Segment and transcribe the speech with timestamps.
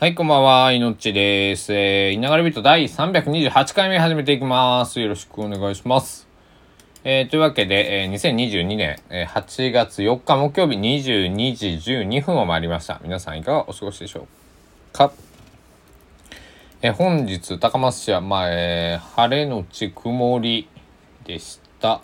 [0.00, 1.74] はい、こんばんは、いのちです。
[1.74, 5.00] えー、いながらビート第328回目始めていきます。
[5.00, 6.28] よろしくお願いします。
[7.02, 13.00] えー、というわけで、えー、2022年、えー、8月4日木曜日22時12分を回りました。
[13.02, 15.10] 皆さんいかがお過ごしでしょうか？
[16.80, 20.68] えー、本日、高松市は、まあ、えー、晴れのち曇り
[21.24, 22.02] でした。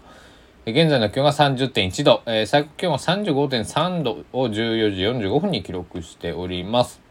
[0.67, 7.04] えー現在の気温が30.1度、えー、最高気温は35.3度を14時45分に記録しております。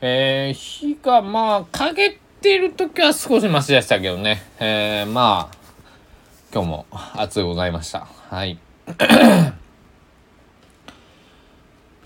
[0.00, 5.56] えー、日がまあ陰っている時は少しマシでしたけどね、えー、まあ
[6.52, 6.86] 今日も
[7.16, 8.06] 暑いございました。
[8.30, 8.58] はい。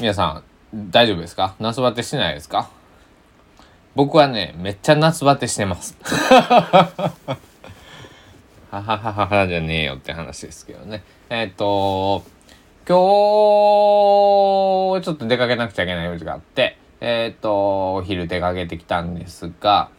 [0.00, 0.42] 皆さ
[0.74, 1.54] ん大丈夫ですか？
[1.60, 2.70] 夏バテしてないですか？
[3.94, 5.96] 僕はねめっちゃ夏バテしてます。
[6.02, 7.22] は
[8.70, 11.04] ははははじゃねえよって話ですけどね。
[11.28, 12.24] えっ、と
[12.88, 12.96] 今
[14.98, 19.90] 日ちょっと出かけなくちゃいけない用事があってえっ、と、お昼出かけてきたんですが、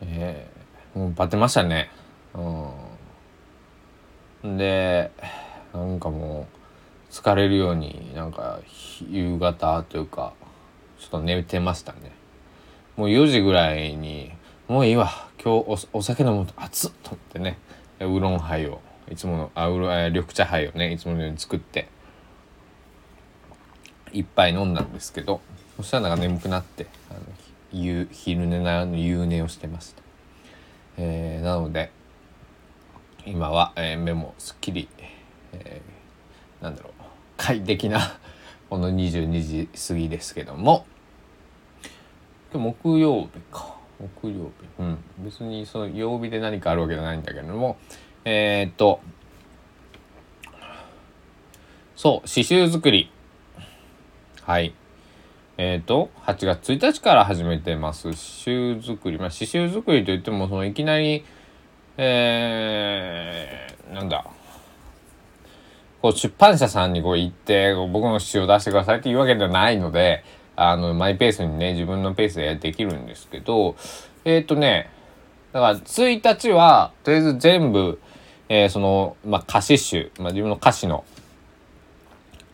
[0.00, 1.88] えー、もうバテましたね。
[4.42, 4.56] うん。
[4.56, 5.12] で、
[5.72, 6.48] なんかも
[7.08, 8.58] う、疲れるように、なんか、
[9.08, 10.32] 夕方というか、
[10.98, 12.10] ちょっと寝てましたね。
[12.96, 14.32] もう4時ぐらいに、
[14.66, 17.56] もういいわ、今日お酒飲むと熱っと思ってね、
[18.00, 21.86] ウーロンハイを、いつもの、あ、ウーロン、緑茶ハイをね、いつものように作って、
[24.12, 25.40] 一杯飲んだんですけど
[25.76, 27.20] そしたらなんか眠くなってあの
[27.72, 30.02] 夕昼寝ならぬ夕寝をしてました、
[30.98, 31.92] えーなので
[33.26, 34.88] 今は、えー目もすっきり、
[35.52, 36.92] えーなんだろう
[37.36, 38.18] 快適な
[38.68, 40.86] この22時過ぎですけども。
[42.52, 43.76] 今日木曜日か。
[43.98, 44.50] 木曜日。
[44.78, 44.98] うん。
[45.18, 47.78] 別にその曜日で何かあるわけじゃないんだけども。
[48.24, 49.00] えーっと
[51.96, 53.10] そう刺繍作り。
[54.50, 54.74] はい。
[55.58, 58.02] えっ、と、8月1日から始めてます。
[58.02, 59.16] 刺繍作り。
[59.16, 61.24] まあ、刺繍作りといっても、そのいきなり、
[61.96, 64.26] えー、なんだ。
[66.02, 70.24] こう、出版社さんにこう行って、僕の詩を出してくださいっていうわけではないので、
[70.56, 73.76] あの、マイペースにね、自分のペースでできるんですけど、
[74.24, 74.90] えっ、とね、
[75.52, 78.00] だから、1日は、とりあえず全部、
[78.48, 81.04] えーその、まあ、歌詞集、まあ、自分の歌詞の、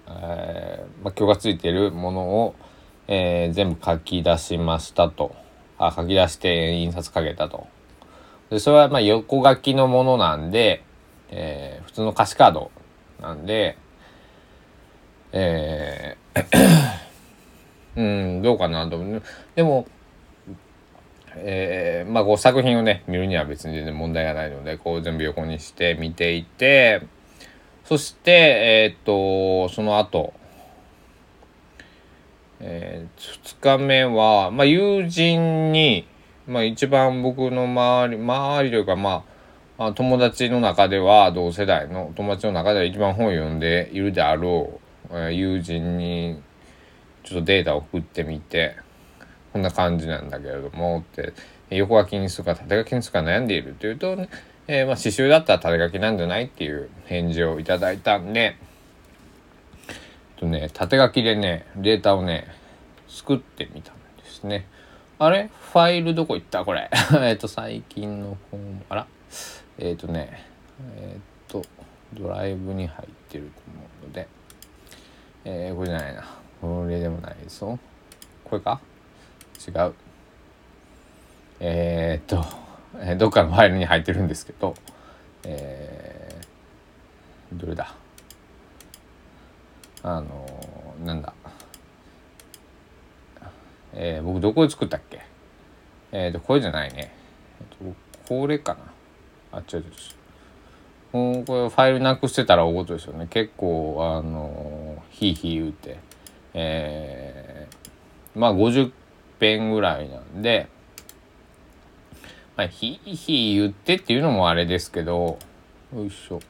[0.08, 2.54] えーまあ、今日がついているものを、
[3.08, 5.34] えー全部書き出しましたと。
[5.78, 7.66] あ、書き出して印刷かけたと。
[8.50, 10.84] で、それはまあ横書きのものなんで、
[11.30, 12.70] えー普通の歌詞カード
[13.20, 13.78] なんで、
[15.32, 16.46] えー
[17.96, 18.02] う
[18.38, 19.22] ん、どうかなと思う。
[19.54, 19.86] でも、
[21.36, 27.02] えーまあこう作品をね、見るには別に全然問題がないので、こう全部横にして見ていて、
[27.86, 30.34] そして、えーっと、その後、
[32.58, 36.04] え2日目は、まあ、友人に、
[36.48, 39.24] まあ、一番僕の周り、周りというか、ま
[39.78, 46.42] あ、あ友達の中では、同世代の友達の中では一番本を読んでいるであろう、えー友人に、
[47.22, 48.74] ちょっとデータを送ってみて、
[49.52, 51.34] こんな感じなんだけれども、って、
[51.70, 54.28] 横書きにするか縦書きにするか悩んでいるというと、ね、
[54.68, 58.56] えーまあ、刺繍だったら縦書きなんじゃないっていう返事をいただいたんで、
[60.36, 62.46] とね、縦書きでね、データをね、
[63.08, 64.66] 作ってみたんですね。
[65.18, 65.50] あれ？
[65.72, 66.64] ファイルどこ行った？
[66.64, 66.90] これ。
[67.22, 69.06] えっと、最近の本、あら？
[69.78, 70.44] えっ、とね、
[70.96, 71.62] えっ、と、
[72.12, 74.26] ドライブに入ってると思うので、
[75.44, 76.24] えー、これじゃないな。
[76.60, 77.78] これでもないですよ。
[78.44, 78.80] これか？
[79.66, 79.94] 違う。
[81.60, 82.65] えー、っと、
[82.98, 84.74] えーどっかのファイルに入ってるんですけど、
[85.44, 87.94] えー、どれだ？
[90.02, 91.32] あのーなんだ？
[93.94, 95.20] えー僕どこで作ったっけ？
[96.12, 97.12] えっ、と、これじゃないね。
[97.60, 97.94] えっ、と、
[98.28, 98.74] これか
[99.52, 99.84] なあ、違う違う
[101.12, 101.16] う。
[101.16, 103.26] もうこれファイルなくしてたら大事ですよね。
[103.28, 105.98] 結構、あのー、ヒーヒー言うて、
[106.54, 108.92] えー、まあ50
[109.40, 110.68] 編ぐらいなんで、
[112.56, 115.38] まあ、ひいひい言ってっていうのもあれですけど、
[115.94, 116.40] よいしょ。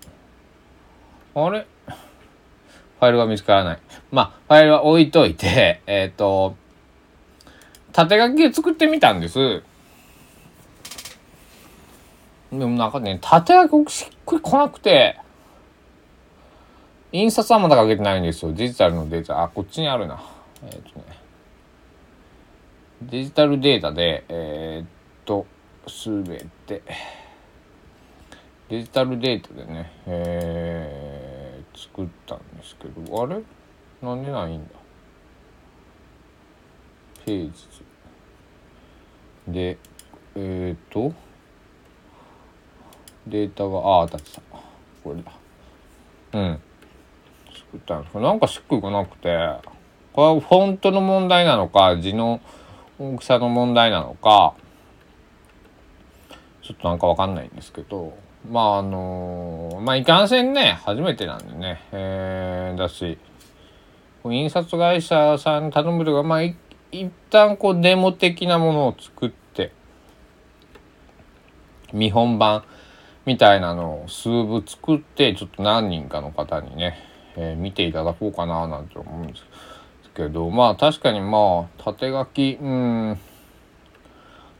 [1.34, 1.66] あれ？
[2.98, 3.78] ファイルが見つからない。
[4.12, 6.56] まあ、ファイルは置いといて、 えっ、と、
[7.92, 9.62] 縦書きで作ってみたんです。
[12.52, 15.18] でもなんかね、縦書きしっくり来なくて、
[17.10, 18.52] 印刷はまだ書けてないんですよ。
[18.52, 19.42] デジタルのデータ。
[19.42, 20.22] あ、こっちにあるな。
[20.64, 21.04] えっ、とね。
[23.02, 24.88] デジタルデータで、えーっ
[25.24, 25.46] と、
[25.88, 26.82] すべて、
[28.68, 31.36] デジタルデータでね、えー
[31.78, 33.42] 作ったんですけど、あれ？
[34.02, 34.70] なんでないんだ？
[37.26, 37.68] ページ
[39.48, 39.76] で
[40.34, 41.12] えっ、ー、と
[43.26, 44.42] データがああ当たってた。
[45.04, 45.32] これだ。
[46.32, 46.60] うん。
[47.54, 49.28] 作ったんですけどなんかしっくりこなくて。
[50.14, 52.40] これはフォントの問題なのか字の
[52.98, 54.54] 大きさの問題なのか。
[56.66, 58.18] ちょっとなんかわかんないんですけど
[58.50, 61.80] まああのまあいかんせんね初めてなんでね。
[61.92, 63.18] えー、だし
[64.24, 66.56] 印刷会社さんに頼むとかまあ一
[67.30, 69.70] 旦こうデモ的なものを作って
[71.92, 72.64] 見本番
[73.26, 76.98] みたいなのを数部作ってちょっと何人かの方にね、
[77.36, 79.44] えー、見ていただこうかななんて思うんです
[80.16, 83.18] けどまあ確かにまあ縦書きうん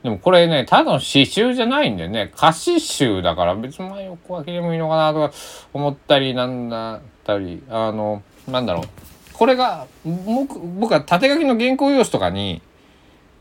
[0.06, 2.30] でもこれねただの刺繍じゃないんでね。
[2.32, 5.34] 歌詞集だから別に横書きでもいいのかなとか
[5.72, 7.60] 思ったりなんだったり。
[7.68, 8.84] あのなんだろう。
[9.32, 12.62] これが僕僕は縦書きの原稿用紙とかに、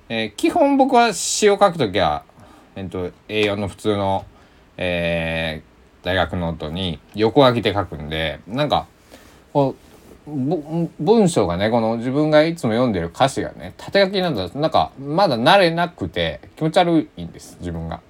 [0.10, 2.24] えー、基本僕は詩を書くときは、
[2.76, 4.26] えっと、A4 の普通の
[4.78, 8.88] えー、大学ノートに横書きで書くんでなんか
[9.54, 9.95] こう
[10.28, 14.50] 文章がねこの自分がいつも読んでる歌詞がね縦書きなんだ。
[14.50, 18.02] なんかまだ慣れなくて気持ち悪いんです自分が。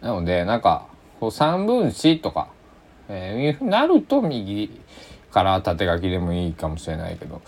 [0.00, 0.86] なのでなんか
[1.20, 2.48] こう三分詞とか、
[3.08, 4.80] えー、なると右
[5.30, 7.42] から縦書きでもいいかもしれないけど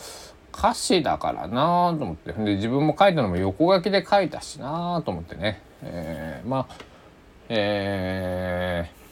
[0.56, 2.32] 歌詞だからなと思って。
[2.32, 6.76] で自分も書いたのも横書きで書いたしなと思ってね、えー、まあ
[7.48, 9.03] えー、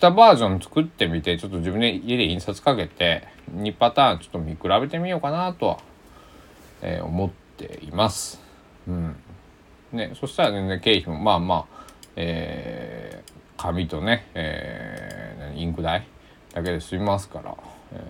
[0.00, 5.78] 2バージョン作ってみてちょっと自分で家で印刷かけて2パターンちょっと見比べてみようかなとは、
[6.80, 8.40] えー、思っています。
[8.88, 9.16] うん。
[9.92, 11.84] ね、そしたら全然経費もまあまあ、
[12.16, 16.06] えー、紙とね、えー、インク代
[16.54, 17.54] だけで済みますから、
[17.92, 18.04] え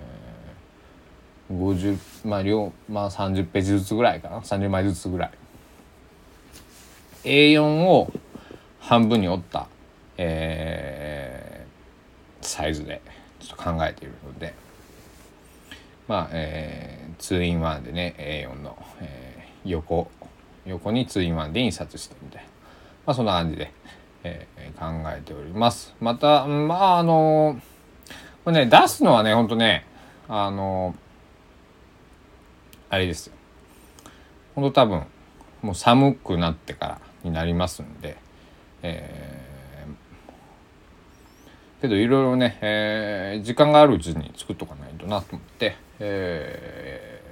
[1.53, 5.31] ー、50まあ量まあ30ページずつぐらいかな30枚ずつぐらい
[7.25, 8.13] A4 を
[8.79, 9.69] 半分に折った、
[10.19, 11.40] えー、
[12.41, 13.01] サイズで
[13.39, 14.55] ちょっと考えているので。
[16.11, 20.11] まあ、えー、2 in 1でね A4 の、えー、横
[20.67, 22.49] 横に2 in 1で印刷してみたいな、
[23.07, 23.73] まあ、そんな感じで、
[24.25, 25.95] えー、考えております。
[26.01, 27.61] またまああの
[28.45, 29.87] これね出すのはねほんとね
[30.27, 30.97] あの
[32.89, 33.35] あれですよ。
[34.57, 35.05] ほんと多分
[35.63, 38.17] もう寒くなってからになりますんで
[38.83, 39.40] えー、
[41.81, 47.23] けどいろいろね、えー、時間があるうちに作っとかないとなと思って、え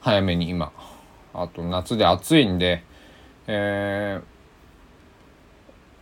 [0.00, 0.72] ー、早めに今
[1.34, 2.82] あと夏で暑いんで、
[3.46, 4.20] え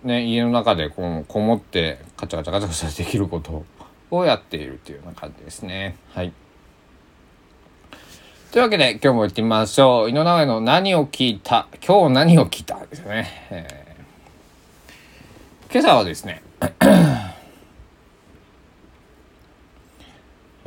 [0.05, 3.65] ー、ね、家の中でこうこもってカチャカチャカチャカチャできること
[4.11, 5.97] をやっているっていうような感じですね。
[6.15, 6.33] はい。
[8.53, 10.11] というわけで今日も行ってみましょう。
[10.11, 11.67] 井上の何を聞いた？
[11.87, 12.87] 今日何を聞いた？
[12.87, 13.49] ですね。
[13.51, 13.89] えー
[15.71, 16.43] 今朝はですね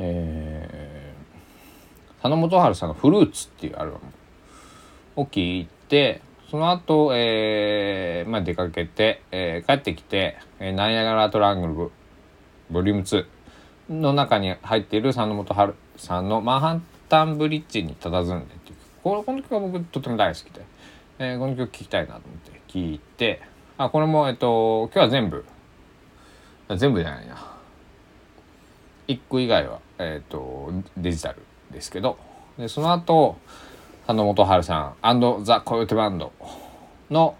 [0.02, 4.04] えー、佐野元春さんの「フルーツ」っていうアルバム
[5.16, 6.20] を聴いて
[6.50, 11.90] その後、えーまあ、出かけて、えー、帰ってきて「えー、ナイアガラトラングル
[12.70, 20.62] ボリューム2の中に入っている佐野元春さんの「マンハッタンブリッジに佇んで」っていうこの曲は僕とても大好きで、
[21.20, 23.40] えー、この曲聴きたいなと思って聴いて
[23.78, 25.44] あこれもえっと今日は全部
[26.76, 27.51] 全部じゃないな
[29.12, 31.38] 1個以外はえっとデジタル
[31.70, 32.18] ですけど
[32.58, 33.36] でその後
[34.06, 36.32] 佐野元春さんザ・コヨテバンド
[37.10, 37.36] の、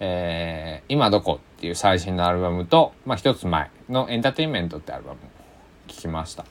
[0.00, 5.22] えー、今どこっていう最新のアルバムと、まあ、一つ前のエンターテインメントってアルバムを
[5.88, 6.46] 聴きました。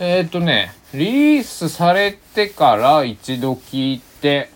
[0.00, 4.50] えっ、とね、リリースされてから一度聴いて、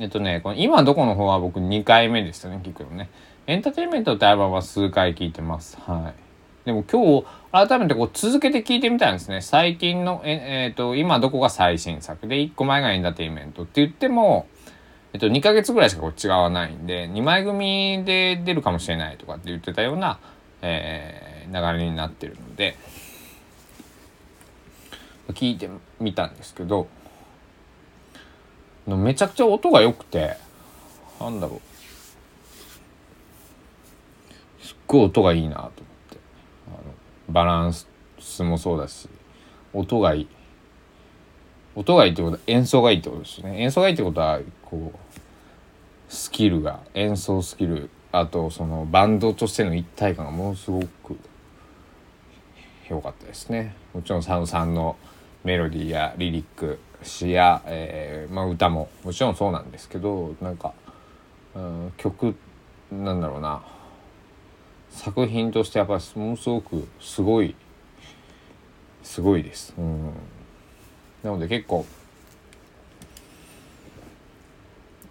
[0.00, 3.10] えっとね、この今どこの方は僕2回目でしたね、聞くのね。
[3.46, 5.78] エンターテインメントってアルバムは数回聞いてます。
[5.78, 6.23] はい。
[6.64, 7.26] でも今日、
[7.68, 9.42] 改めてこう続けて聞いてみたんですね。
[9.42, 14.46] 最近の、ええー、と、今どこが最新作で、1個前がエンターテインメントって言っても、
[15.12, 20.18] えっと、2ヶ月ぐらいしかこう違わないんで、2枚組で出るかもしれないとかって言ってたような、
[20.62, 22.76] えー、流れになってるので、
[25.28, 25.68] 聞いて
[26.00, 26.88] みたんですけど、
[28.86, 30.36] めちゃくちゃ音が良くて
[31.20, 31.60] なんだろ
[34.60, 35.82] うすっごい音がいいなと思って
[37.28, 39.08] バランスもそうだし
[39.72, 40.28] 音がいい。
[41.74, 43.60] 音がいいってことは演奏がいいってことですね。
[43.60, 44.98] 演奏がいいってことはこう
[46.08, 51.18] スキルが演奏スキルあとそのバンドとしての一体感がものすごく
[52.88, 54.96] 良かったですねもちろん佐野さんの
[55.42, 60.72] メロディーやリリック詩や、えーまあ、歌ももちろんそうなんですけどなんか、
[61.54, 62.36] うん、曲
[62.92, 63.62] なんだろうな
[64.94, 67.54] 作品としてやっぱりものすごくすごい
[69.02, 69.74] すごいです。
[69.76, 70.12] うん、
[71.22, 71.84] なので結構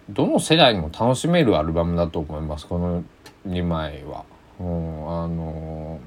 [0.08, 2.66] どの世代にも楽しめるアルバムだと思います？
[2.66, 3.04] この
[3.46, 4.24] 2枚は。
[4.58, 6.00] うん、あの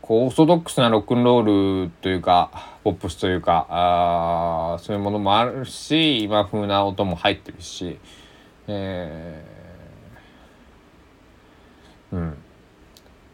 [0.00, 7.98] こうオーソドックスなロックンロールというかポップスというかあそういうものもあるし今風な音も入ってるし、
[8.66, 9.53] えー、
[12.14, 12.36] うん。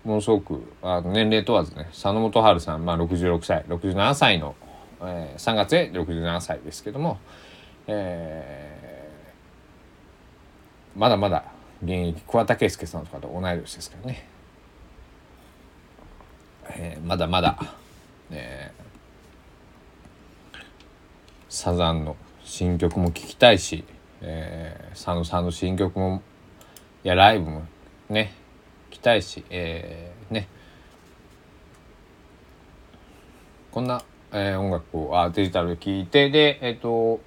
[0.05, 4.55] ものすごくあの年齢問わずね佐野元春さん、まあ、66歳67歳の、
[5.03, 7.19] えー、3月で67歳ですけども、
[7.87, 11.45] えー、まだまだ
[11.83, 14.27] 現役桑田佳祐さんとかと同い年ですからね、
[16.71, 17.59] えー、まだまだ、
[18.31, 20.57] えー、
[21.51, 23.85] サザンの新曲も聴きたいし、
[24.23, 26.23] えー、佐野さんの新曲も
[27.05, 27.65] いやライブも
[28.09, 28.40] ね
[28.91, 30.49] きたいし、えー、ね。
[33.71, 37.21] こんな、えー、音楽をあデジタルで聴いてでえっ、ー、と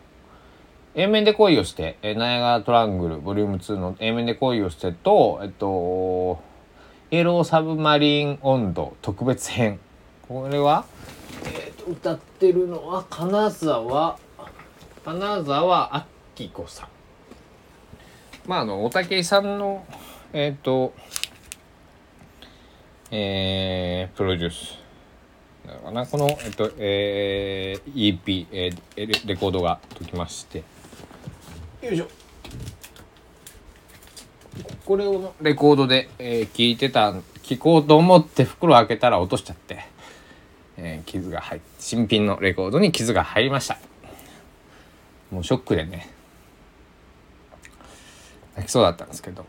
[0.96, 6.42] A 面で恋をして、えー、ナイアガラトラングルボリューム2の A 面で恋をしてとえっ、ー、と
[7.12, 9.80] イエローサブマリン温度特別編。
[10.28, 10.86] これは、
[11.46, 14.18] えーと、歌ってるのは金沢。
[15.06, 16.08] 金沢
[16.40, 16.88] 明子さん。
[18.48, 19.86] まああの大竹さんの
[20.34, 20.94] えっ、ー、と
[23.16, 24.80] えー、プロデュース。
[25.68, 26.06] なのかな。
[26.08, 30.64] この、えっとえー、EP、えー、レコードが解きまして。
[31.84, 32.08] よいしょ。
[34.84, 39.86] これをレコードで、えー、聞いてた聞こうと思って袋開けたら落としちゃって、
[40.78, 43.78] えー、傷が入って新品のレコードに傷が入りました。
[45.30, 46.10] もうショックでね。
[48.56, 49.46] 泣きそうだったんですけど、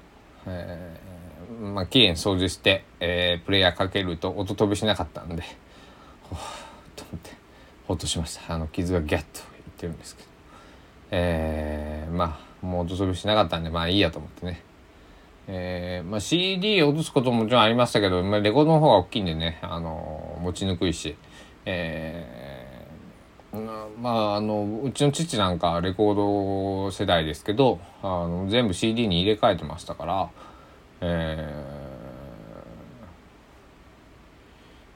[0.46, 1.13] えー
[1.60, 5.42] まあ綺麗に掃除して、えー、プレイヤーかけると音飛びしなかったんで
[6.22, 6.36] ほ
[6.96, 7.30] と思って
[7.86, 8.54] ほっとしました。
[8.54, 9.44] あの傷がギャッといっ
[9.76, 10.28] てるんですけど。
[11.10, 14.62] えー、まあもう音飛びしなかったんでまあいいやと思ってね。
[15.46, 21.16] えー、まあ、CD 落とすことももちろんありましたけど、まあ、レコードの方が大きいんでね、あの持ちにくいし、
[21.66, 26.14] えー、まああのうちの父なんかレコー
[26.86, 30.30] ド世代ですけどあの全部 CD に入れ替えてましたから
[31.06, 31.52] えー、やっ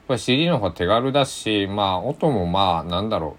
[0.07, 3.37] ぱ CD の方が手軽だしまあ音もまあなんだろ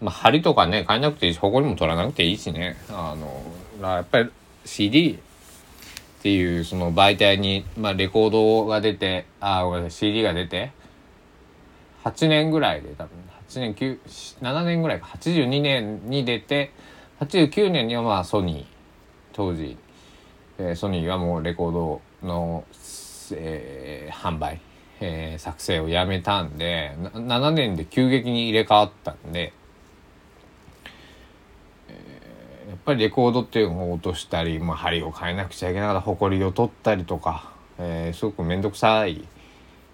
[0.00, 0.04] う。
[0.06, 2.76] まあ針とかね変えなくていいし埃も取らなくていいしね。
[2.88, 3.42] あの
[3.86, 4.30] やっぱり
[4.64, 5.18] CD
[6.18, 10.72] っていうその媒体に、まあ、レコードが出てあごめんなさい CD が出て
[12.04, 13.10] 8年ぐらいで多分
[13.48, 13.98] 8年9
[14.40, 16.72] 7年ぐらいか82年に出て
[17.20, 18.66] 89年にはまあソニー
[19.32, 19.76] 当時
[20.58, 22.64] え、ソニーはもうレコードの、
[23.32, 24.60] えー、販売、
[25.00, 29.52] えー、作成をやめたんで7年で急激に入れ替わったんで、
[31.88, 39.24] えー、やっぱりレコードっていうのを落としたり、まあ、針を変えなくちゃいけなかったほこりを取ったりとか、え、すごく面倒くさい、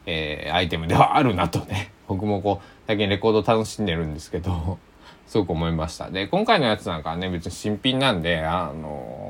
[0.06, 4.78] え、アイテムではあるなとね 僕もこう最近レコード楽しんでるんですけど
[5.26, 6.10] すごく思いました。
[6.10, 9.23] で今回のやつなんかね別に新品なんであの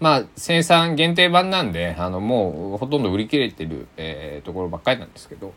[0.00, 5.52] まあ、生産限定版なんで、あの、もうほとんど売り切れてる、えー、ところばっかりなんですけど、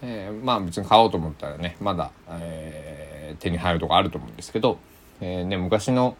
[0.00, 4.78] えー、まあ別に買おうと思ったらね、まだ、えー、手に入るとこあると思うんですけど、
[5.20, 6.16] えー、ね、昔の、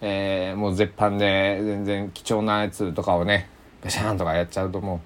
[0.00, 3.50] えー、もう絶版で全然貴重なやつとかをね、
[3.82, 5.00] ガシャンとかやっちゃうとも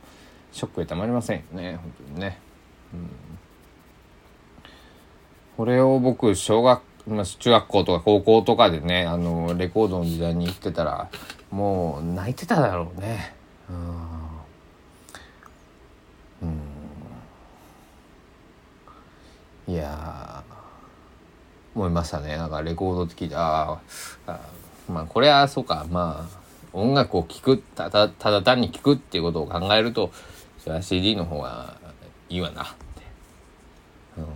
[0.53, 2.39] う、ショックでたまりませんよね、本当にね。
[2.93, 3.11] うん、
[5.57, 11.11] これを僕、小学まあ、中学校とか高校とかでねあのレコードの時代に生きてたら
[11.53, 13.35] もう泣いてただろうね。
[13.69, 13.77] うん、
[19.69, 20.43] うん、いや
[21.75, 22.39] 思いましたね。
[22.39, 23.79] なんかレコードって聞いてあ
[24.27, 24.41] あ
[24.89, 25.87] まあこれはそうか。
[25.91, 26.43] まあ
[26.73, 30.11] 音楽を聴くただただ単に聴くっていうことを考えると
[30.59, 31.77] それは CD の方が
[32.31, 32.65] いいわな。
[32.65, 32.73] って。
[34.17, 34.27] うん。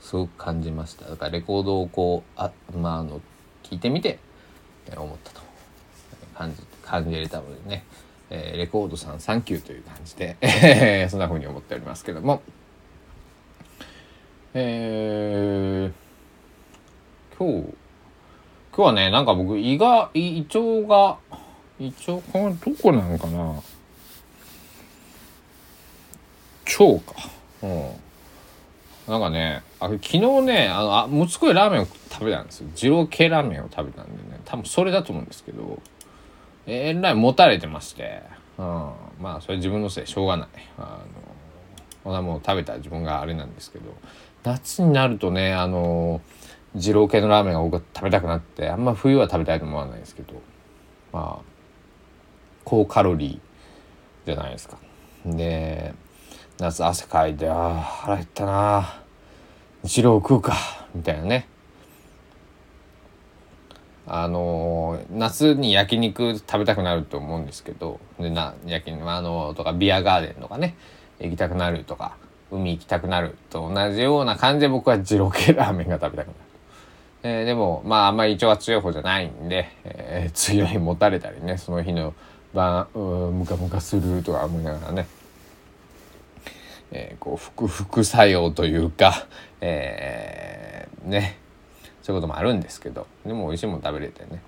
[0.00, 1.08] すごく感じました。
[1.08, 3.20] だからレコードをこうあまああの
[3.62, 4.18] 聞いてみて
[4.96, 5.49] 思ったと。
[6.40, 7.84] 感じ感じれたのでね、
[8.30, 10.38] えー、レコードさんサンキューという感じで
[11.10, 12.40] そんな風に思っておりますけども。
[14.54, 17.74] えー、今日
[18.74, 21.18] 今日はねなんか僕胃が胃腸が
[21.78, 23.40] 胃腸これどこなのかな？
[23.44, 23.62] 腸
[27.04, 27.30] か。
[27.62, 27.90] うん。
[29.06, 32.68] なんかねあ昨日ねあのあもつこいラーメンを食べたんですよ。
[32.74, 34.40] 二郎系ラーメンを食べたんでね。
[34.46, 35.80] 多分それだと思うんですけど。
[36.66, 38.22] えらいもたれてまして、
[38.58, 38.64] うん、
[39.20, 40.06] まあそれ自分のせい。
[40.06, 40.48] しょうがない。
[40.78, 40.98] あの
[42.04, 43.94] こんなもの食べた自分があれなんですけど。
[44.42, 46.22] 夏になるとねあの
[46.74, 50.34] 二郎系のラーメンが僕は食べたくなってあんま冬は食べたいと思わないですけど。
[51.12, 51.44] まあ
[52.64, 54.78] 高カロリーじゃないですか。
[55.24, 55.94] で
[56.58, 59.02] 夏汗かいてああ腹減ったな
[59.82, 60.54] 一郎食うか。
[60.94, 61.48] みたいなね。
[64.12, 70.74] あの夏に焼肉食べたくなると思うんですけどでな焼肉あのとかビアガーデンとかね
[71.20, 72.16] 行きたくなるとか
[72.50, 76.38] 海行きたくなると同じような感じで僕は二郎系ラーメンが食べたくなる。
[77.22, 82.14] えーでもまああんまり胃腸は強い方じゃないんで、えー 強い持たれたりねその日の
[82.52, 85.06] 晩ムカムカするとか思いながらね
[86.90, 89.26] えーこう副副作用というか、
[89.60, 91.39] えーね
[92.10, 94.42] そういうこともあるんですけどでも美味しいもの食べれてね、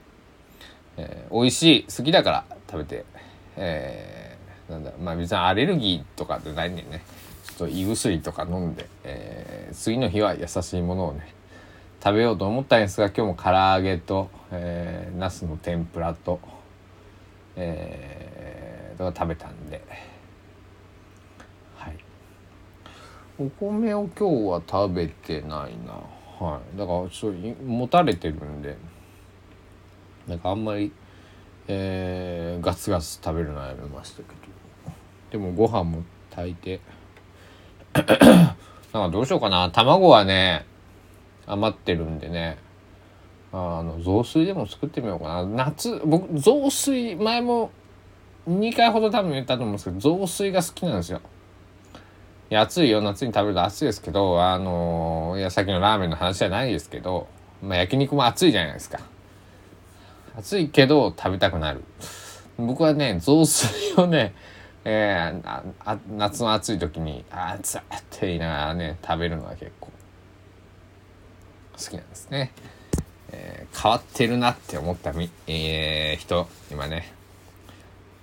[0.97, 3.05] えー美味しい好きだから食べて、
[3.57, 7.05] えーなんだまあ別にアレルギーとかじゃないんでね。
[7.45, 11.35] ちょっと胃薬とか飲んで、えー次の日は優しいものをね
[12.03, 16.41] 食べようと思ったんですが今日も唐揚げと、えー、ナスの天ぷらと、
[17.55, 19.85] えー、とか食べたんで。
[21.77, 21.97] はい。
[23.39, 26.01] お米を今日は食べてないな。
[26.43, 26.79] はい。
[26.79, 27.35] だからそう
[27.65, 28.77] 持たれてるんで。
[30.27, 30.93] なんかあんまり、
[31.69, 34.29] えーガツガツ食べるのはやめましたけど。
[35.31, 36.81] でもご飯も炊いて。
[37.95, 38.07] なん
[39.05, 39.71] かどうしようかな。
[39.71, 40.67] 卵はね
[41.47, 42.59] 余ってるんでね。
[43.53, 45.47] あの雑炊でも作ってみようかな。
[45.47, 47.71] 夏僕雑炊前も
[48.49, 51.21] 2回ほど多分言ったと思うんですけど雑炊が好きなんですよ。
[52.53, 53.01] いや暑いよ。
[53.01, 57.27] 夏に食べると暑いですけどあのーいやさっきのラーメンの話じゃないですけど、
[57.63, 59.01] まあ、焼肉も暑いじゃないですか。
[60.37, 61.83] 暑いけど食べたくなる。
[62.59, 64.35] 僕はね雑炊をね、
[64.85, 69.91] えーあ夏の暑い時に「あ暑い」って言いながらね食べるのは結構
[71.73, 72.53] 好きなんですね、
[73.31, 77.15] えー変わってるなって思ったみ、えー人今ね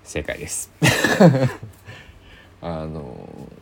[0.03, 0.69] 正解です。
[2.61, 3.58] あのー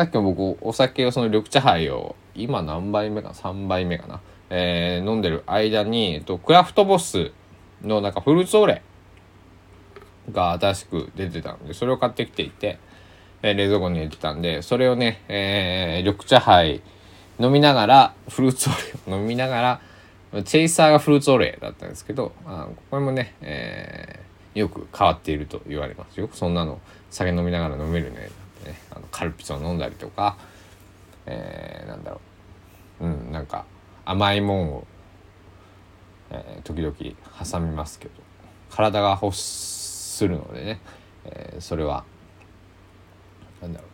[0.00, 7.32] さっきも僕お酒をその緑茶杯を今何杯目かな？3杯目かな、えー飲んでる間に、えっと、クラフトボス
[7.82, 8.80] のなんかフルーツオレ
[10.32, 12.78] が新しく出てたのでそれを買ってきていて、
[13.42, 16.80] えー冷蔵庫に入れてたんでそれをね、えー緑茶杯
[17.38, 19.80] 飲みながらフルーツオレを飲みなが
[20.32, 26.18] らチェイサーがフルーツオレだったんですけどあこれもね、えーよく変わっていると言われます。
[26.18, 28.30] よくそんなの酒飲みながら飲めるね。
[28.64, 30.36] ねあのカルピスを飲んだりとか、
[31.26, 32.20] えーなんだろ
[33.00, 33.04] う。
[33.06, 33.64] うんなんか
[34.04, 34.86] 甘いもんを、
[36.30, 36.94] えー時々
[37.50, 38.14] 挟みますけど
[38.70, 40.80] 体が欲するのでね、
[41.24, 42.04] えーそれは
[43.62, 43.86] なんだろ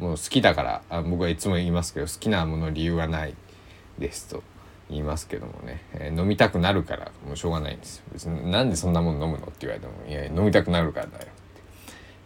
[0.00, 0.02] う。
[0.02, 3.34] もう好きだからあ僕はいつも言いますけど好きなもの理由はない
[3.98, 4.44] ですと
[4.88, 8.04] 言いますけどもね、えー飲みたくなるからもうしょうがないんですよ。
[8.12, 11.26] 別になんでそんなもの飲むのって言われてもいや飲みたくなるからだよ、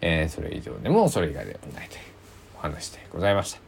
[0.03, 2.01] えーそれ以上でもそれ以外でもないという
[2.59, 3.61] お話でございました。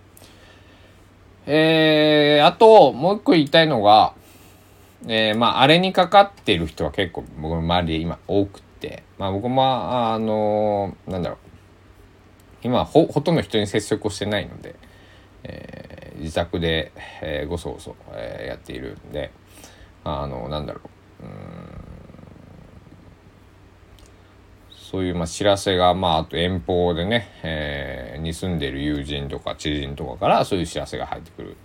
[1.47, 4.14] えー、あともう一個言いたいのが
[5.07, 9.62] えーまああれにかかっている人は結構僕の周りで今多くてまあ僕も
[10.12, 11.38] あのなんだろう。
[12.62, 14.75] 今ほほとんど人に接触をしてないので、
[15.44, 19.31] えー自宅で、えーごそごそ、えーやっているんで
[20.05, 20.81] あのなんだろ
[21.20, 21.25] う。
[21.25, 21.84] うん。
[24.94, 31.57] そういう、まあ、知らせが、まあ、あと遠方でね、えーに住んでる友人とか知人とかからそういう知らせが入ってくる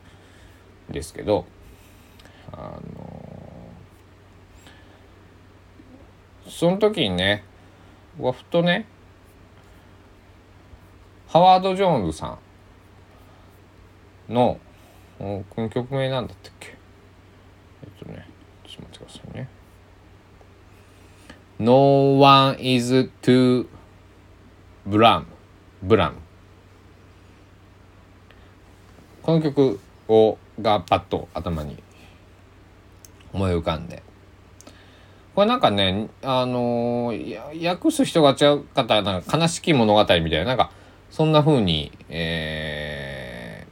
[0.90, 1.46] んですけど
[2.52, 2.82] あの
[6.48, 7.44] その時にね
[8.18, 8.88] 僕ふとね
[11.28, 12.40] ハワード・ジョーンズさ
[14.30, 14.58] んの
[15.20, 16.76] この曲名なんだったっけ？
[17.84, 18.28] えっとね
[18.68, 19.59] ちょっと待ってくださいね。
[21.60, 23.68] No one is to
[24.88, 25.26] blame
[25.84, 26.18] ブラム
[29.22, 31.82] この曲をがパッと頭に
[33.34, 34.04] 思い浮かんで。
[35.36, 40.72] これなんかねあのー訳す人が違う方はなんか悲しき物語みたいななんか
[41.12, 43.66] そんな風にえ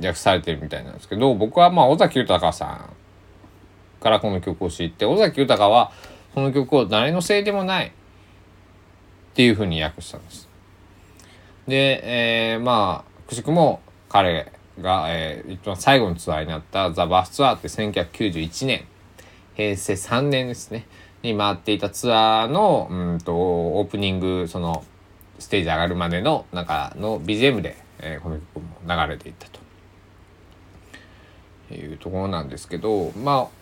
[0.00, 5.92] ー訳されてるみたいなんですけど僕はまあ尾崎豊さんからこの曲を知って尾崎豊は
[6.38, 7.90] この曲を誰のせいでもないっ
[9.34, 10.48] ていう風に訳したんです。
[11.66, 18.84] で、えーまあくしくも彼が、えー、一番最後のツアーになったザ・バスツアーって1991年
[19.56, 20.86] 平成3年ですね
[21.22, 24.84] に回っていたツアーのうんとオープニングその
[25.40, 29.48] ステージ上がるまでの中の BGM で、えー、この曲も流れていった
[31.68, 33.58] というところなんですけどまあ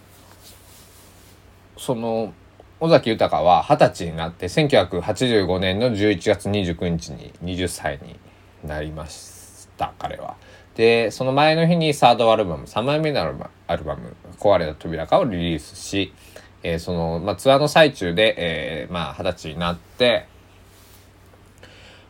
[1.79, 2.35] その
[2.79, 8.19] 尾崎豊は二十歳になって1985年の11月29日に20歳に
[8.69, 10.37] なりました彼は。
[10.75, 13.23] でその前の日にサードアルバム3枚目の
[13.67, 16.13] アルバム「壊れた扉か」をリリースし、
[16.63, 20.27] えー、その、まあ、ツアーの最中で、えー、まあ二十歳になって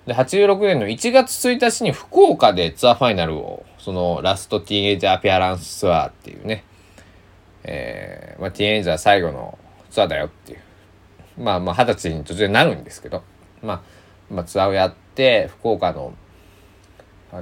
[0.04, 6.64] で86年の1月1日に福岡でツアーファイナルをそのラストティーンエイジャーアピアランスツアーっていうね、
[7.62, 9.56] えーまあ、ティーンエイジャー最後の
[9.96, 10.60] ツアーだよっていう。
[11.38, 13.22] まあまあ二十歳に途中でなるんですけど、
[13.62, 13.82] まあ、
[14.30, 16.12] まあツアーをやって、福岡の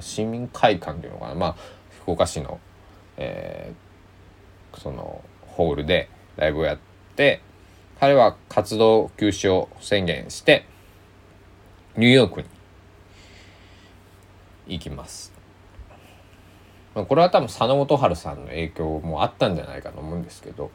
[0.01, 1.57] 市民会館っていうのかな、まあ、
[2.03, 2.61] 福岡市の、
[3.17, 6.79] えー、そのホールでライブをやっ
[7.17, 7.40] て、
[7.99, 10.64] 彼は活動休止を宣言して、
[11.97, 12.49] ニューヨークに
[14.69, 15.33] 行きます。
[16.95, 20.71] まあ、これは多分佐野元春さんの影響もあったんじゃないかと思うんですけど、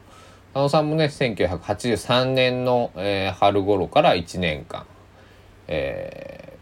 [0.52, 4.84] 佐野さんもね1983年の、えー、春頃から1年間、
[5.68, 6.58] え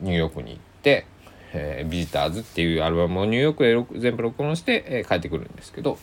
[0.00, 1.06] ー、ニューヨークに行って
[1.52, 5.98] 「えー、ビジターズ」っていうアルバムをニューヨークで全部録音して、えー、帰ってくるんですけど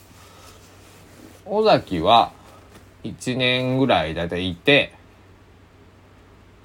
[1.45, 2.33] 尾崎は
[3.05, 4.93] 1年ぐらいだいたいいて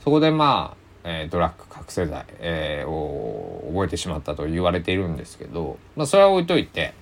[0.03, 0.75] そこでま
[1.05, 6.93] あ、えー、ドラッグ覚醒剤、えー、を覚えてしまったと言われているんですけど、まあ、それは置いといて。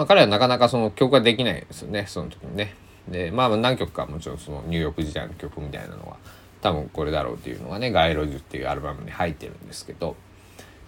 [0.00, 2.74] まあ、彼はなかなかその曲ができないですよねその時にね。
[3.06, 6.16] でまあ何曲かもちろんそのニューヨーク時代の曲みたいなのは
[6.62, 10.16] 多分これだろうっていうのがね「街路樹」っていうアルバムに入ってるんですけど、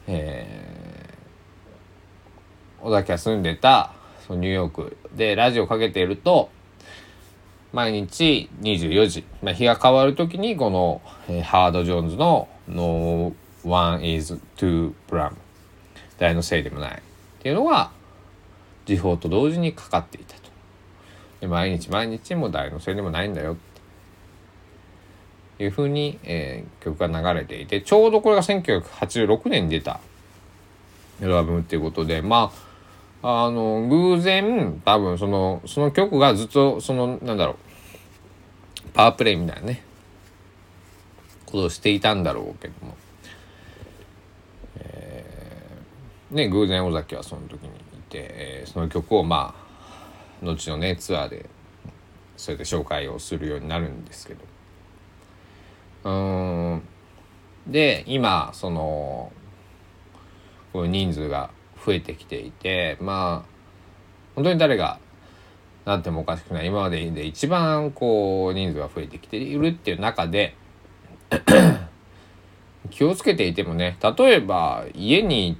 [0.06, 3.92] えー、小崎が住んでた
[4.26, 6.48] そのニューヨークでラジオかけていると
[7.74, 15.34] 毎日24時、まあ、日が変わる時にこの、えー、ハード・ジョーンズの「No one is too blame」
[16.18, 17.90] 誰のせいでもないっていうのが
[18.86, 20.50] 時報と同時にかかっていたと。
[21.40, 23.54] で毎日毎日も誰のせいでもないんだよ。
[23.54, 23.56] っ
[25.58, 30.00] ていうふうに、えー、曲が流れていてちょうどこれが1986年に出た。
[31.20, 32.52] アルバムっていうことでま
[33.22, 37.56] ああの偶然多分そのその曲がずっとそのなんだろう
[38.92, 39.84] パワープレイみたいなね
[41.46, 42.96] ことをしていたんだろうけども、
[44.78, 47.70] えー、ね偶然尾崎はその時に、
[48.18, 49.54] えー、その曲をま
[50.42, 51.48] あ後のねツアーで
[52.36, 54.40] そうやって紹介をするようになるんですけど。
[56.04, 56.82] うん。
[57.66, 59.32] で今その
[60.72, 61.50] こう人数が
[61.84, 63.52] 増えてきていてまあ
[64.34, 64.98] 本当に誰が
[65.84, 70.54] なってもおかしくない今までで一番こう人数が増えてきているっていう中で
[72.90, 75.58] 気をつけていてもね例えば家に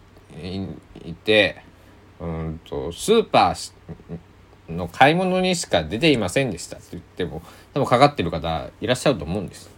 [1.04, 1.62] いて
[2.22, 3.72] うんとスーパー
[4.68, 7.42] の買い物にしか出ていませんでしたって言っても
[7.74, 9.68] 多分かかってる方いらっしゃると思うんです。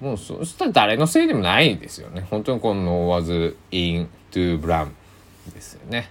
[0.00, 2.26] もうそしたら誰のせいでもないですよね。
[2.30, 4.90] 本当にこの was in to brown
[5.52, 6.10] ですよね。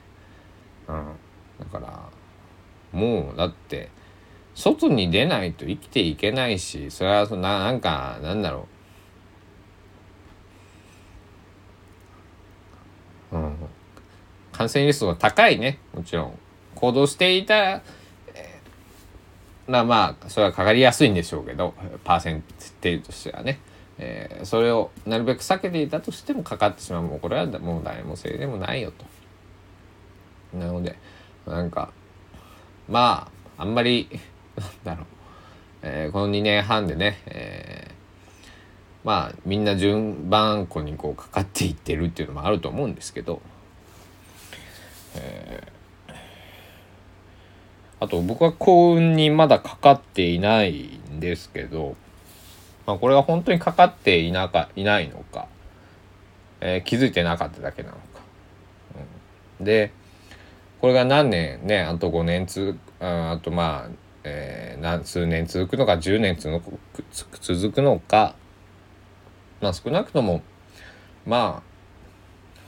[0.88, 1.06] うん。
[1.60, 2.10] だから
[2.92, 3.90] もうだって
[4.54, 8.68] 外に出ないと生きていけないしそれはそななんかなんだろ
[13.32, 13.38] う。
[13.38, 13.56] うん。
[14.56, 15.80] 感染リスクが高いね。
[15.94, 16.39] もちろん。
[16.76, 17.82] 行動していた、
[18.34, 22.44] えー、まあまあそれはかかりやすいんでしょうけどパーセン
[22.80, 23.60] テージとしてはね、
[23.98, 27.04] えー、それをなるべく避けていたとしてもかかってしまう。
[27.04, 29.06] もうこれはもう誰もせいでもないよと。
[30.58, 30.96] なので
[31.46, 31.91] なんか
[32.88, 34.08] まああんまり
[34.86, 35.06] なんだろう、
[35.82, 37.94] えー、この2年半でね、えー、
[39.04, 43.41] まあみんな順番こにこうかかっていってるっていうのもあると思うんですけど
[45.15, 46.13] えー、
[47.99, 51.95] あと僕は幸運にまだかかっていないんですけど、
[52.86, 55.47] まあ、これは本当にかかっていなかいないのか、
[56.62, 58.01] えー、気づいてなかっただけなのか。
[59.60, 59.91] うん、で
[60.82, 63.89] これが何年ねあと5年つああとまあ、
[64.23, 68.36] えー、何数年続くのか10年続くのか
[69.62, 70.43] まあ少なくとも
[71.25, 71.75] まあ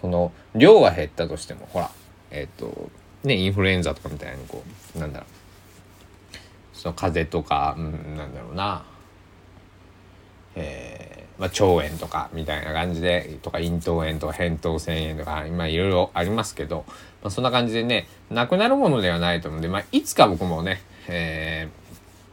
[0.02, 1.92] その量は減ったとしてもほら
[2.32, 2.90] えっ、と
[3.24, 4.64] ねインフルエンザとかみたいにこ
[4.96, 5.30] うなんだろう。
[6.74, 8.86] その風邪とか、うん、なんだろうな。
[10.56, 16.84] えまあ、腸炎とかみたいな感じでとか咽頭炎とか扁桃腺炎とか今いろいろありますけど、
[17.22, 21.88] まあ、そんな感じでねなくなるものではないと思うんで、まあ、いつか僕もね、えー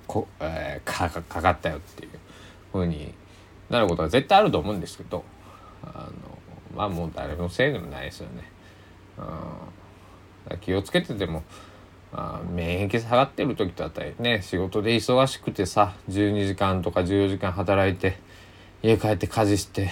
[0.06, 2.10] こえー、かかかったよっていう
[2.72, 3.12] ふうに
[3.68, 5.24] なることは絶対あると思うんですけど
[5.82, 6.38] あの
[6.74, 8.50] まあもう誰のせいでもないですよね。
[9.18, 9.24] うん、
[10.60, 11.42] 気をつけてても
[12.12, 18.18] あ免疫下がってる時だったりね仕事で忙しくてさ12時間とか14時間働いて
[18.82, 19.90] 家帰って家事して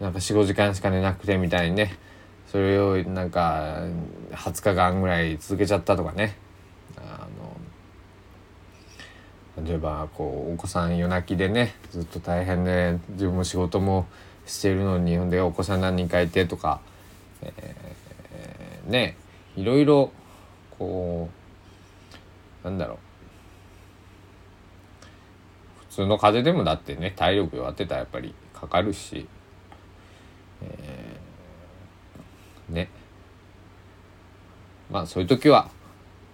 [0.00, 1.96] なんか45時間しか寝なくてみたいにね
[2.50, 3.82] それをなんか
[4.32, 6.36] 20日間ぐらい続けちゃったとかね。
[6.96, 7.28] あ
[9.58, 14.06] の例えばこうお子さん夜泣きでねずっと大変で自分も仕事も
[14.46, 16.80] してるのにほんでお子さん何人かいてとか、
[17.42, 19.16] えー、ね
[19.58, 20.12] いろいろ
[20.78, 21.28] こ
[22.62, 22.98] うなんだろう。
[25.90, 29.26] 普通の風邪でもだってね体力弱ってたらやっぱりかかるし、
[30.62, 32.88] えー、ね。
[34.90, 35.68] まあそういう時は、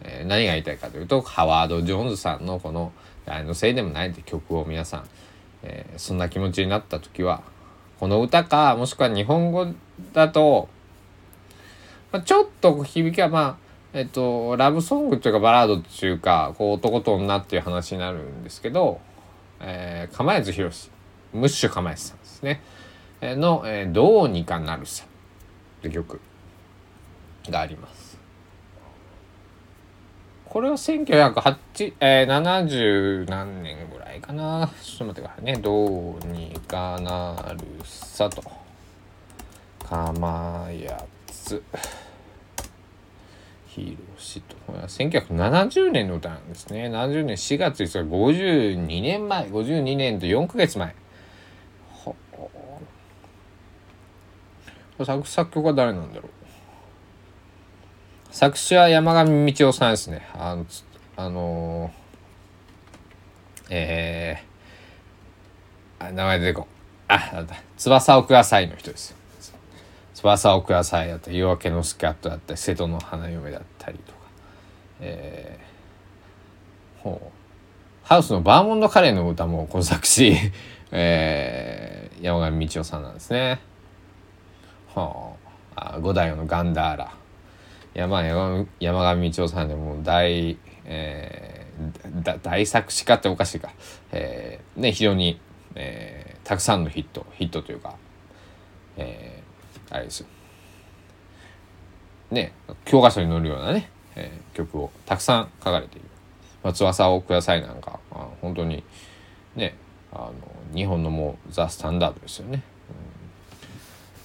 [0.02, 2.92] えー、何が言いたいかというとハワード・ジョーンズさんのこの
[3.26, 5.08] 「あのせいでもない」って曲を皆さん、
[5.62, 7.42] えー、そんな気持ちになった時は
[7.98, 9.66] この歌かもしくは日本語
[10.12, 10.68] だと、
[12.14, 19.00] まあ、ちょっと響きはまあえっと、ラブソングというかバラードっていうか、こう男と女っていう話になるんですけど、
[19.60, 20.90] えー、釜谷宏
[21.32, 22.62] ムッシュ釜谷さんですね、
[23.20, 26.20] え、の、えー、どうにかなるさって曲
[27.48, 28.16] があります。
[30.46, 34.70] これは1980、えー、70何年ぐらいかな。
[34.80, 35.56] ちょっと待ってくださいね。
[35.56, 38.40] どうにかなるさと。
[39.88, 40.88] 釜谷
[41.44, 41.62] つ。
[43.74, 44.56] ヒーローシと。
[44.72, 46.88] 1970年の歌なんですね。
[46.88, 50.94] 70年4月5日、52年前、52年と4ヶ月前。
[55.04, 56.30] 作作曲は誰なんだろう
[58.30, 60.22] 作詞は山上道夫さんですね。
[60.34, 60.66] あの、
[61.16, 61.90] あのー、
[63.70, 66.68] えー、あ、名前出てこ
[67.08, 69.23] あ、なんだ、翼をくださいの人です。
[70.24, 74.18] 翼をくださいだったり夜明けのスキャットだったり瀬戸の花嫁だったりとか、
[75.00, 77.28] えー、ほう。
[78.02, 80.34] ハウスのバーモンドカレーの歌もこの作詞、
[80.92, 83.60] えー、山上道夫さんなんですね。
[84.94, 85.34] は
[85.76, 87.12] あ、五代のガンダーラ。
[87.92, 93.70] 山山山上道夫さんでも大、えー、大作詞家っておかしいか、
[94.10, 95.38] えー、ね非常に、
[95.74, 97.94] えー、たくさんのヒットヒットというか、
[98.96, 99.43] え
[99.94, 100.26] あれですよ
[102.32, 102.52] ね
[102.84, 106.08] 教科書に載るようなね、えー、曲をたくさん書かれている
[106.64, 108.82] 「まあ、翼をください」なんか、まあ、本当に
[109.54, 109.76] ね
[110.12, 110.32] あの
[110.74, 112.62] 日本のもうザ・スタンダードですよね。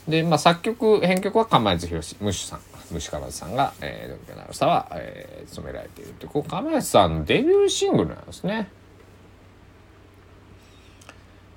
[0.08, 2.60] うん、で、まあ、作曲編曲は釜谷宏ムッシュさん
[2.92, 8.70] ムッシュ釜谷さんが、えー、ドミカナルサは、えー、務められているというこう釜谷さんのデビューシングルなんですね。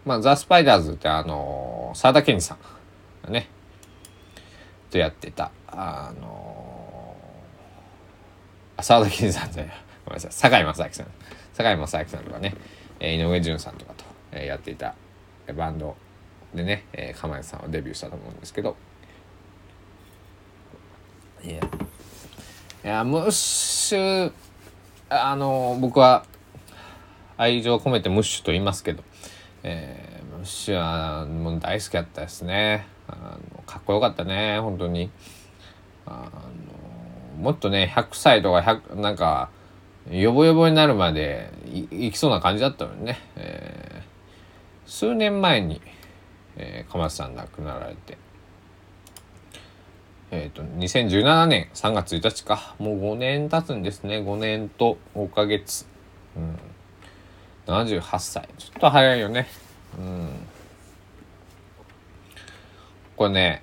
[0.05, 2.59] まあ、ザ・スパイダーズってあの沢田研二さん
[3.25, 3.49] がね
[4.93, 5.51] とやってた。
[5.67, 9.75] あのー、沢田研さんじゃない
[10.05, 10.31] ごめんなさい。
[10.33, 11.07] 堺正明さん。
[11.55, 12.55] 堺正明さんとかね、
[13.01, 14.95] え井上順さんとかと、えー、やっていた
[15.57, 15.97] バンド。
[16.55, 18.77] でね、えー、釜谷さんはデビューしたと思うんですけど。
[21.43, 21.55] いや。
[21.55, 24.33] いやムッシュ
[25.09, 26.27] あの、僕は
[27.37, 29.03] 愛情を込めてムッシュと言いますけど、
[29.63, 32.92] えー、ムッシュはもう大好きだったですね。
[33.09, 35.11] あのかっこよかったね本当に。
[36.07, 36.29] あ
[37.37, 39.51] のもっとね100歳とか100なんか
[40.11, 41.51] ヨボヨボになるまで
[41.91, 45.81] いきそうな感じだったのにね、えー、数年前に、
[46.57, 48.19] えー、鎌田さん亡くなられて。
[50.33, 52.75] えっ、ー、と2017年3月1日か。
[52.79, 54.17] もう5年経つんですね。
[54.17, 55.87] 5年と5ヶ月。
[56.37, 56.59] うん。
[57.67, 58.49] 78歳。
[58.57, 59.47] ちょっと早いよね。
[59.99, 60.31] うん。
[63.23, 63.63] これね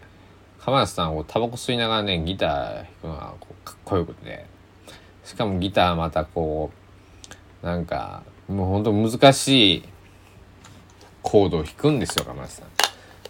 [0.60, 4.46] 浜田さんをタバコ吸いながらねギター弾くのがこうかっこよくて。
[5.26, 6.72] しかもギターまたこ
[7.62, 9.84] うなんかもうほんと難しい
[11.22, 12.68] コードを弾くんですよ浜田さん。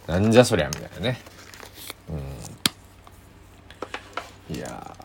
[0.06, 1.20] なんじゃそりゃみたいなね。
[4.50, 4.56] うん。
[4.56, 4.96] いや、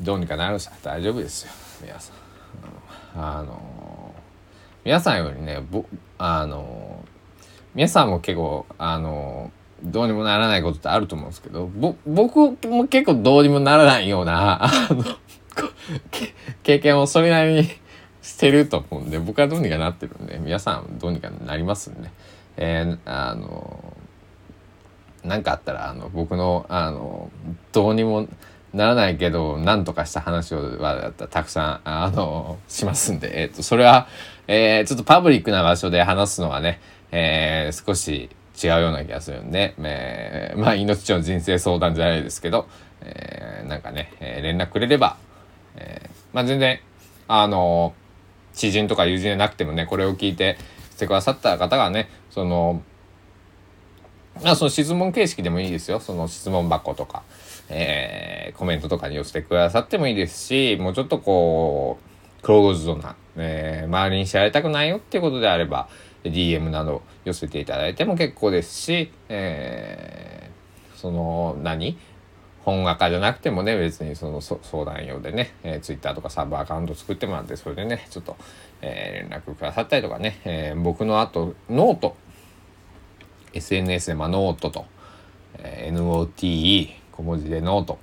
[0.00, 0.72] どうにかなるさ。
[0.82, 3.93] 大丈夫ですよ皆さん、うん、あの
[4.84, 5.86] 皆さんよりねぼ
[6.18, 7.04] あの
[7.74, 9.50] 皆さんも結構あの
[9.82, 15.04] どうにもならないことってあると思うんですけどぼ僕も結構どうにもならないようなあの
[16.62, 17.68] 経験をそれなりに
[18.22, 22.10] してると思うんで僕はどうにかなってるんで皆さんどうにかなりますんで、
[22.56, 23.96] えー、あの
[25.22, 27.30] 何かあったらあの僕のあの
[27.72, 28.28] どうにも
[28.74, 34.08] ならないけど何とかした話をはたくさんあのしますんで、えっ、ー、とそれは、
[34.48, 36.80] えー、ちょっとパブリックな場所で話すのはね、
[37.12, 38.28] えー、少し
[38.62, 42.66] 違うような気がするんで、えー、まあ命の人生相談じゃないですけど、
[43.00, 45.16] えー、なんかね、えー、連絡くれれば、
[45.76, 46.80] えー、まあ全然
[47.28, 47.94] あの
[48.54, 50.58] 知人とか友人でなくてもねこれを聞いて
[50.90, 52.82] してくださった方がねその
[54.42, 56.00] まあその質問形式でもいいですよ。
[56.00, 57.22] その質問箱とか、
[57.68, 61.98] えー、コメントとかに寄せてくださってもいいですしもうちょっとこ
[62.40, 65.88] うクローズドな、えー、周りに知られたくないよっていうことであれば
[66.24, 71.98] DM など寄せていただいても結構ですし、えー、その何？
[72.64, 78.38] 本垢じゃなくてもね別にその相談用でね、えー、Twitter とかサーバーアカウント作ってもらってそれでねちょっと、
[78.80, 82.16] えー、連絡くださったりとかね、えー、僕のあと note。
[83.54, 84.84] SNS でまあノートと、
[85.58, 87.98] えー、NOTE 小文字で note、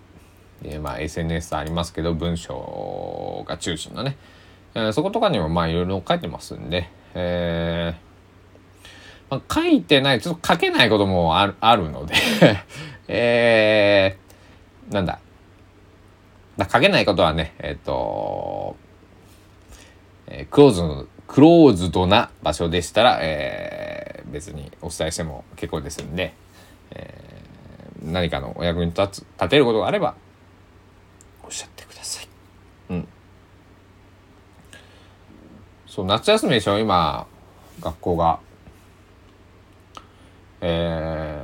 [0.64, 4.18] えー、まあ SNS ありますけど文章が中心のね、
[4.76, 12.16] えー、そことかにもまあいろいろ書いてますんで、えーまあ、書いてないちょっと書けないこともあるあるので。
[13.08, 14.22] えー
[14.92, 15.20] なんだ。
[16.72, 18.76] 書けないことはね、えっ、ー、と、
[20.28, 26.34] えー、クローズ、クローズドな場所でしたら、えー、別にお伝えしても結構ですんで、
[26.92, 27.21] え、
[28.02, 30.16] 何かのお役に立つ、立てることがあれば、
[31.44, 32.28] おっしゃってください。
[32.90, 33.08] うん。
[35.88, 36.80] そう、夏休みでしょ？
[36.80, 37.28] 今、
[37.80, 38.40] 学校が。
[40.62, 41.42] え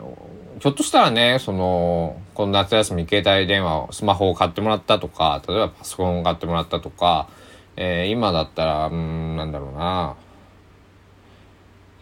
[0.00, 7.28] ー、ひょっとしたらね、その、この夏休み携帯電話を、スマホを買ってもらったとか、例えばパソコンを買ってもらったとか、
[7.76, 10.16] えー、今だったら、うん、なんだろうな、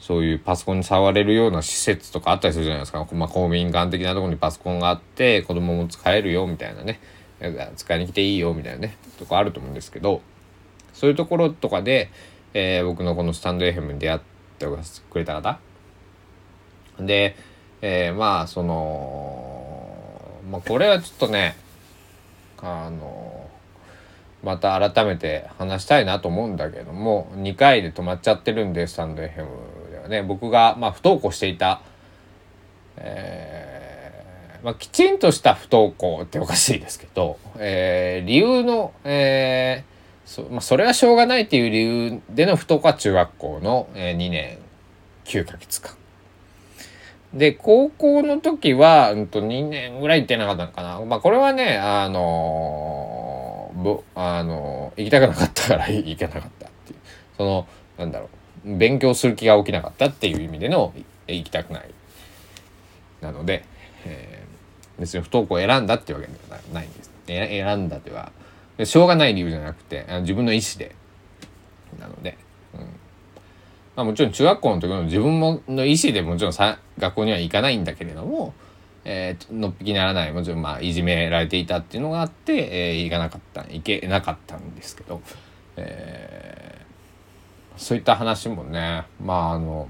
[0.05, 3.07] そういうパソコンに触れるような施設とかあったりするじゃないですか。
[3.14, 7.01] まあ、公民館的なところにパソコンがあって、子供も使えるよ、みたいなね。
[7.77, 10.21] 使いに来ていいよ、みたいなね、とこあると思うんですけど、
[10.93, 12.11] そういうところとかで、
[12.53, 14.21] えー、僕のこのスタンド FM に出会っ
[14.59, 14.67] て
[15.11, 15.59] くれた方
[17.01, 17.37] で、
[17.81, 21.57] えー、まあその、まあ、これはちょっとね
[22.59, 23.51] あの
[24.45, 29.47] また改めて話したいなと思うんだけども2回で止まっちゃってるんでスタンド FM
[30.09, 31.83] ね僕が、まあ、不登校していた、
[32.97, 44.59] えーまあ、きちんとした不登校っておかしいですけど、えー、理由の、えーそまあ、それはしょうがないっていう理由での不登校は中学校の、えー、2年
[45.27, 45.95] 9ヶ月間。
[47.35, 51.01] で、高校の時は、うんと、2年ぐらい行ってなかったのかな。
[51.01, 56.99] まあ、これはね、あのー、あのー、行きたくなかったから行けなかったっていう。
[57.37, 57.67] その、
[57.99, 58.29] なんだろう、
[58.64, 60.92] 勉強する気が起きなかったっていう意味での、
[61.27, 61.90] 行きたくない。
[63.20, 63.64] なので、
[64.05, 67.11] えー、別に不登校を選んだってわけではないんです。
[67.27, 68.33] 選んだでは、
[68.85, 70.94] しょうがない理由じゃなくて、自分の意思で、
[71.98, 72.37] なので、
[72.74, 72.81] うん
[73.96, 78.55] まあ、もちろん中学校の時の自分もの意思でもちろんさ学校には行かないんだけれども、
[79.05, 85.22] えー、のっぴきならないもちろんまあいじめられていたっていうのがあって、えー、行かなかった行けなかったんですけど、
[85.77, 86.74] えー、
[87.77, 89.89] そういった話もねまああの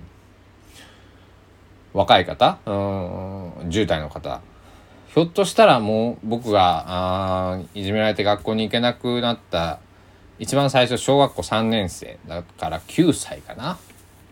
[1.92, 4.40] 若い方うん10代の方
[5.09, 9.79] ひょっとしたらもう僕があいじめられて学校に行けなくなった
[10.38, 13.79] 一番最初小学校3年生だから9歳かな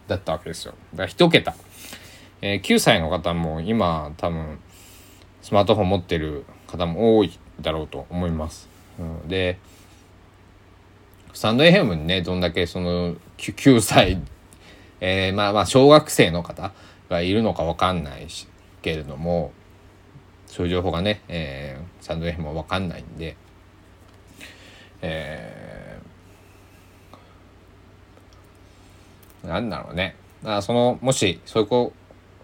[0.08, 0.74] だったわけですよ。
[0.94, 1.54] だから1桁。
[2.40, 4.58] えー、9歳の方も今多分
[5.42, 8.68] スマートフォン持ってる方も多いだろうと思います。
[8.98, 9.58] うん、で、
[11.32, 13.16] スタンド FM にね、どんだけその 9,
[13.54, 14.18] 9歳、
[15.00, 16.72] えー、まあまあ小学生の方
[17.08, 18.46] がいるのかわかんないし、
[18.82, 19.52] けれども、
[20.46, 23.36] そういう情報がね、えー、スタンド FM もわかんないんで、
[25.00, 25.62] えー
[29.44, 30.14] なんだろうね。
[30.44, 31.92] あその、もし、そういう子、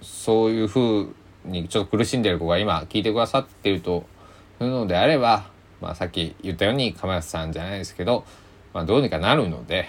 [0.02, 1.06] そういう風
[1.44, 4.04] にちょっと苦しんでる子が今聞いてくださってると
[4.60, 5.50] いうのであれば、
[5.80, 8.24] まあさっき言ったように釜安さんじゃないですけど、
[8.78, 9.88] まあどうにかなるので、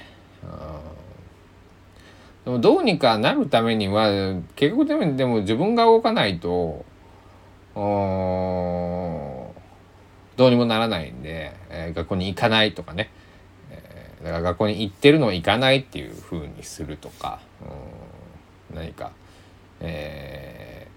[2.44, 4.10] でもどうにかなるためには、
[4.56, 6.84] 結局でもでも自分が動かないと、
[7.76, 7.82] ど
[10.48, 13.12] うにもならないんで、えー、学校に行かないとかね、
[14.24, 17.40] だから学校に行ってるのを行かないっていうふうにするとか、
[18.74, 19.12] 何か、
[19.82, 20.88] え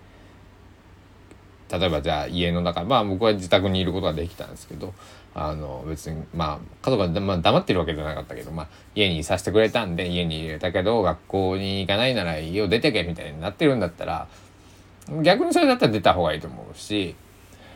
[1.69, 4.95] ー、例えばじゃあ家の中まあ僕は自宅にいることができたんですけど、
[5.35, 14.29] あの別にまあ家族は、まあ、黙ってるわけじゃなかったけど、まあ、家にいさせてくれたんで家に入れたけど学校に行かないなら家を出てけみたいになってるんだったら
[15.23, 17.15] 逆にそれだったら出た方がいいと思うし、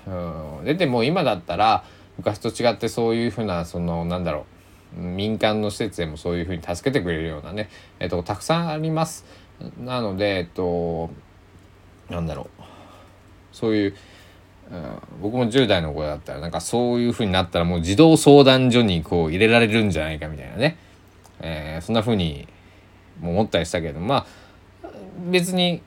[0.07, 1.85] うん、出ても今だったら
[2.19, 4.47] 昔と違ってそういうふうなそのなんだろ
[4.97, 9.25] う民間の施設でもそういうふうに助けてくれるようなね、えっと、たくさんあります。
[9.79, 11.11] なので、えっと、
[12.11, 12.63] なんだろう
[13.53, 13.97] そういう
[14.71, 20.77] うん、僕も10代の子だったらなんかそういう風になったらもう児童相談所にこう入れられるんじゃないかみたいなね、
[21.41, 22.49] えー、そんな風に
[23.21, 24.27] も思ったりしたけどま
[24.83, 24.89] あ
[25.31, 25.83] 別に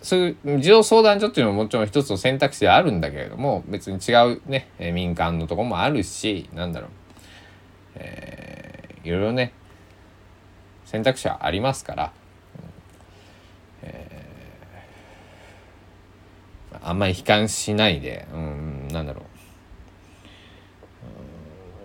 [0.00, 6.90] そういう児童相談所っていうのももちろん一つの選択肢であるんだけれども別に違うね民間のとこもあるしなんだろう、
[7.96, 9.52] えー、いろいろね
[10.84, 12.12] 選択肢はありますから、
[13.82, 14.14] うんえー
[16.86, 19.22] あんまり悲観しないで、うん、なんだろ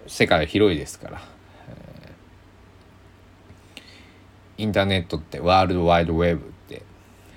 [0.05, 1.21] う、世界は広いですから、
[4.59, 6.83] インターネットってワールドワイドウェブって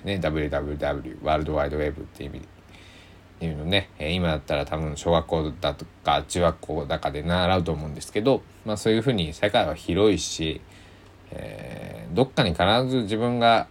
[0.03, 2.41] ね WWW ワールドワイドウェブって意味っ
[3.39, 10.59] ていうのね今だったら多分小学校だとか中学校だかで習うと思うんですけど、まあ、そういうふうに世界は広いし、
[11.31, 13.67] えー、どっかに必ず自分が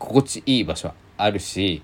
[0.00, 1.82] 心地いい場所はあるし、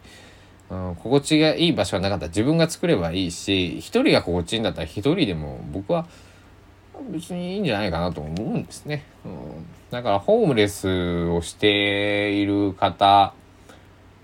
[0.70, 6.06] うん、心地がいい場所がなかったら自分が作ればいいし一人が心地いいんだったら一人でも僕は
[7.10, 9.04] 別にいいんじゃないかなと思うんですね。
[9.24, 13.34] うん、だからホームレスをしている方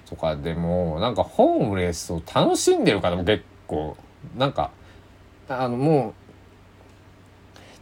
[0.09, 3.97] とかでもなんかホームレスを楽しんでる方も結構
[4.37, 4.71] なんか
[5.49, 6.15] あのもう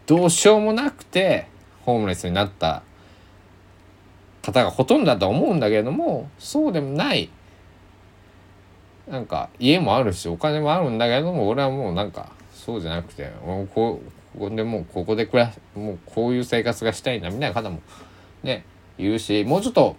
[0.06, 1.48] どうしようもなくて
[1.84, 2.82] ホームレスになった
[4.42, 7.30] 方がほとんどだと思うんだけれどもそうでもない。
[9.08, 14.02] なんか家もあるしお金もあるんだけども俺はもうなんかそうじゃなくてもうこ
[14.38, 17.80] こでもうここで暮らもうこういう生活がしたいなみたいな方も
[18.42, 18.64] ね
[18.98, 19.96] 言うしもうちょっと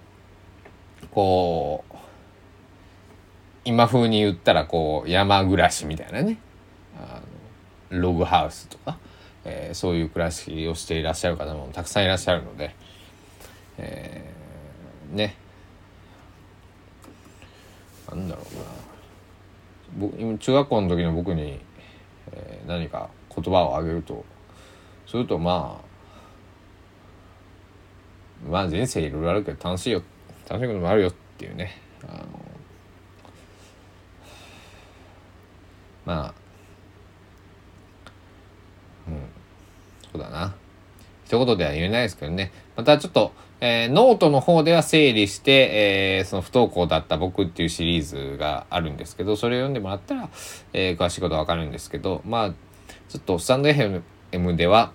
[1.11, 1.95] こう
[3.65, 6.37] 今風に言ったらこう山暮らしみたいなね。
[6.97, 7.21] あ
[7.91, 8.99] のログハウスとか、
[9.45, 12.75] えー、そういう暮らしをしていらっしゃる方もたくさんいらっしゃるので、
[13.80, 14.34] え
[15.11, 15.36] ね。
[18.09, 18.61] なんだろうな。
[19.97, 21.59] 僕中学校の時の僕に、
[22.32, 24.25] えー、何か言葉をあげると。
[25.07, 25.89] するとまあ
[28.47, 30.03] まあ人生いろいろあるけど楽しいよ。
[30.47, 31.82] 楽しいこともあるよっていうね。
[32.07, 32.25] あの
[36.05, 36.34] まあ
[39.07, 39.21] うん。
[40.11, 40.55] そうだな。
[41.30, 50.30] 一言では言えないですけどねまたちょっとえー、ノートの方では整理して、えー、その不登校だった僕っていうシリーズがあるんですけど、それを読んでもらったら、
[50.71, 52.49] えー、詳しいことはわかるんですけど、まあ、
[53.09, 54.93] ちょっとスタンド FM では、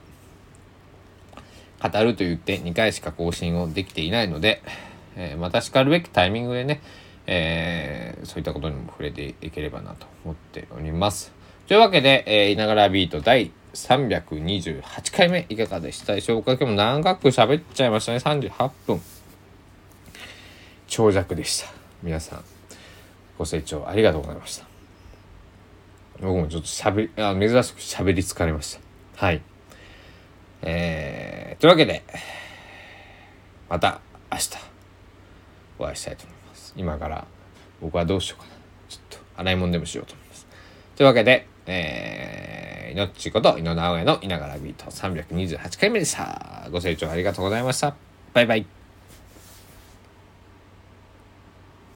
[1.83, 4.63] 語ると言って2回しか更新をできていないので、
[5.17, 6.81] えー、またしかるべきタイミングでね、
[7.27, 11.33] えー、そういったことにも触れていければなと思っております。
[11.69, 16.53] というわけで、えー、いながらビート第328回目いかがでしたでしょうか？
[16.53, 18.19] 今日も長く喋っちゃいましたね。
[18.19, 19.01] 38分。
[20.87, 21.73] 長尺でした。
[22.03, 22.45] 皆さん、
[23.37, 24.67] ご清聴ありがとうございました。
[26.21, 28.79] 僕もちょっと喋り、あ珍しく喋り疲れまし
[29.17, 29.27] た。
[29.27, 29.43] はい。
[30.63, 32.05] えー、というわけで、
[33.69, 34.01] また
[34.31, 34.51] 明日
[35.81, 36.73] お会いしたいと思います。
[36.77, 37.27] 今から
[37.81, 38.53] 僕はどうしようかな。
[38.89, 40.47] ちょっと洗い物でもしようと思います。
[40.97, 46.69] というわけで、えー、いのっちこと井野直哉のいながらビート328回目でした。
[46.71, 47.95] ご清聴ありがとうございました。
[48.33, 48.84] バイバイ。